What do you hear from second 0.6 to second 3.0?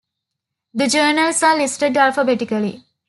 The journals are listed alphabetically.